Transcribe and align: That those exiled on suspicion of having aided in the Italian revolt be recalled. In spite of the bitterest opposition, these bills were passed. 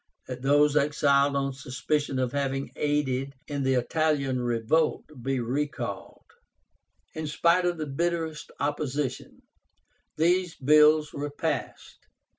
That 0.25 0.41
those 0.41 0.75
exiled 0.75 1.35
on 1.35 1.53
suspicion 1.53 2.17
of 2.17 2.31
having 2.31 2.71
aided 2.75 3.35
in 3.47 3.61
the 3.61 3.75
Italian 3.75 4.39
revolt 4.41 5.03
be 5.21 5.39
recalled. 5.39 6.25
In 7.13 7.27
spite 7.27 7.65
of 7.65 7.77
the 7.77 7.85
bitterest 7.85 8.49
opposition, 8.59 9.43
these 10.17 10.55
bills 10.55 11.13
were 11.13 11.29
passed. 11.29 12.07